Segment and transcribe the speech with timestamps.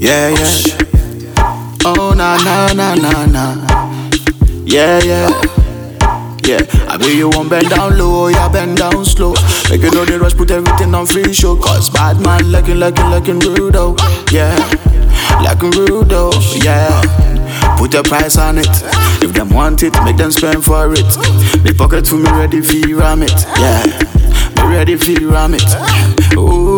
[0.00, 1.36] Yeah, yeah.
[1.84, 3.54] Oh, na, na, na, na, na.
[4.64, 5.28] Yeah, yeah.
[6.42, 9.34] Yeah, I bet you won't bend down low, oh, yeah, bend down slow.
[9.68, 11.54] Make you know the rush, put everything on free show.
[11.54, 13.94] Cause bad man looking, looking, looking rude, oh.
[14.32, 14.56] Yeah,
[15.42, 16.32] looking rude, oh.
[16.64, 16.88] Yeah.
[17.76, 18.68] Put a price on it.
[19.22, 21.10] If them want it, make them spend for it.
[21.62, 23.44] The pocket for me ready for you ram it.
[23.58, 23.84] Yeah,
[24.56, 25.62] me ready for you ram it.
[26.36, 26.69] Ooh,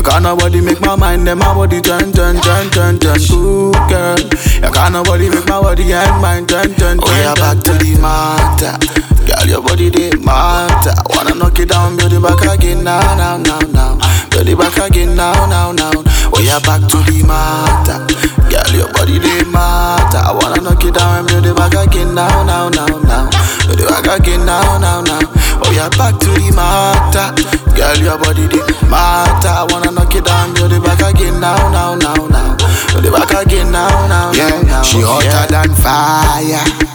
[0.00, 3.20] you can't nobody make my mind and my body turn, turn, turn, turn, turn.
[3.32, 7.12] Ooh, girl, you can't nobody make my body and mind turn, turn, oh, turn.
[7.12, 8.80] Oh yeah, back to the matter.
[9.28, 10.96] Girl, your body they matter.
[11.10, 13.98] Wanna knock it down, build it back again now, now, now, now.
[14.30, 15.92] Build it back again now, now, now.
[16.32, 18.00] Oh yeah, back to the matter.
[18.48, 19.89] Girl, your body they matter.
[20.18, 23.30] I wanna knock it down and build it back again now, now, now, now.
[23.66, 25.20] Build it back again now, now, now.
[25.62, 27.30] Oh yeah, back to the matter.
[27.76, 29.48] Girl, your body they matter.
[29.48, 32.56] I wanna knock it down, build it back again now, now, now, now.
[32.92, 35.46] Build it back again now, now, Yeah, now, she hotter Yeah.
[35.46, 36.90] than fire.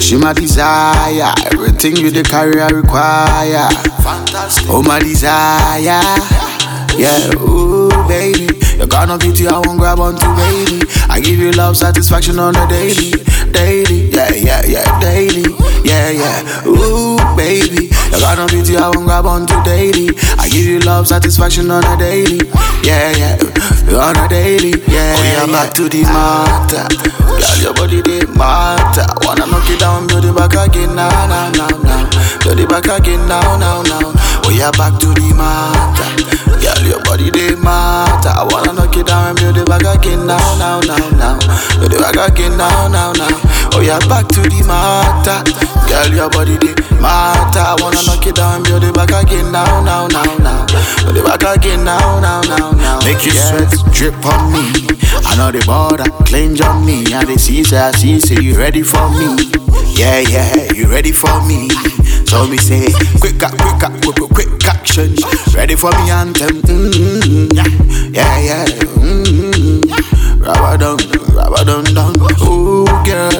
[0.00, 1.32] She my desire.
[1.52, 3.68] Everything you the carry I require.
[4.02, 4.66] Fantastic.
[4.68, 6.49] Oh my desire.
[6.98, 8.48] Yeah, ooh baby.
[8.78, 10.82] You got no beauty, I won't grab onto baby.
[11.08, 13.12] I give you love satisfaction on the daily,
[13.52, 14.10] daily.
[14.10, 15.44] Yeah, yeah, yeah, daily.
[15.84, 16.66] Yeah, yeah.
[16.66, 17.86] Ooh baby.
[18.12, 20.10] You got no beauty, I won't grab onto daily.
[20.38, 22.40] I give you love satisfaction on the daily.
[22.82, 23.36] Yeah, yeah.
[23.96, 24.70] On the daily.
[24.88, 25.52] Yeah, Oh, yeah, yeah.
[25.52, 26.86] back to the matter.
[27.40, 29.06] Girl, your body they matter.
[29.26, 32.10] Wanna knock it down, build it back again now, now, now, now.
[32.44, 34.12] Build it back again now, now, now.
[34.44, 35.99] Oh yeah, back to the matter.
[36.60, 38.30] Girl, your body they matter.
[38.30, 41.38] I wanna knock it down and build it back again now, now, now, now.
[41.80, 43.28] Build it back again now, now, now.
[43.72, 45.40] Oh yeah, back to the matter.
[45.88, 47.60] Girl, your body they matter.
[47.64, 50.66] I wanna knock it down and build it back again now, now, now, now.
[51.04, 52.98] Build it back again now, now, now, now.
[53.04, 53.48] Make you Yeah.
[53.66, 54.86] sweat drip on me.
[55.26, 57.04] I know the border cleanse on me.
[57.12, 59.36] And they see, say, I see, say, you ready for me?
[59.94, 61.68] Yeah, yeah, you ready for me?
[62.30, 62.86] So me say,
[63.18, 65.16] quick, quick, quick, quick, quick, quick action.
[65.52, 66.62] Ready for me anthem?
[66.62, 68.14] Mm-hmm.
[68.14, 68.64] Yeah, yeah,
[69.02, 70.40] mm-hmm.
[70.40, 70.98] Rubber down,
[71.34, 72.14] rubber down, down.
[72.46, 73.39] Ooh, girl,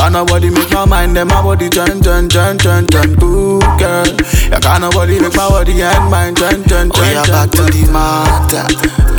[0.00, 3.10] can't nobody make my mind and my body turn, turn, turn, turn, turn.
[3.22, 7.20] Ooh, girl, you can't nobody make my body and mind turn, turn, turn, Oh, yeah,
[7.20, 8.64] turn, back to the matter.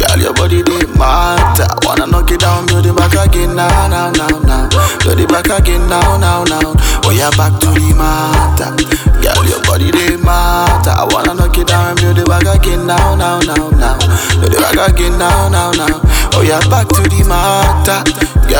[0.01, 1.69] Girl, your body they matter.
[1.85, 4.69] Wanna knock it down, build it back again now, now, now, now.
[5.05, 6.73] Build it back again now, now, now.
[7.05, 8.73] Oh yeah, back to the matter.
[9.21, 10.97] Girl, your body they matter.
[10.97, 14.01] I wanna knock it down build it back again now, now, now, now.
[14.41, 16.01] Build it back again now, now, now.
[16.33, 18.01] Oh yeah, back to the matter.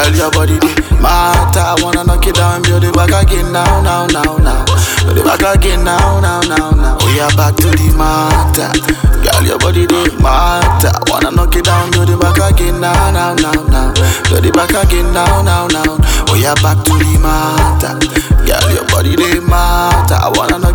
[0.02, 1.62] Girl, your body they matter.
[1.62, 4.66] I wanna knock it down build it back again now, now, now, now.
[5.06, 6.98] Build it back again now, now, now, now.
[7.02, 8.74] Oh yeah, back to the matter.
[9.22, 10.90] Girl, your body they matter.
[11.06, 13.94] Wanna knock it down, build it back again now, now, now, now.
[14.26, 16.02] Build it back again now, now, now.
[16.30, 17.94] Oh yeah, back to the matter.
[18.42, 20.18] Girl, your body they matter.
[20.18, 20.71] I wanna knock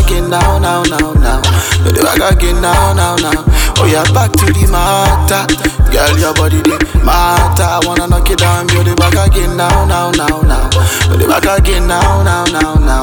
[0.00, 1.42] back again now, now, now, now.
[1.82, 3.44] Build it back again now, now, now.
[3.78, 5.46] Oh yeah, back to the matter.
[5.90, 7.64] Girl, your body they matter.
[7.64, 10.70] I wanna knock it down it back again now, now, now, now.
[11.08, 12.99] Build it back again now, now, now, now.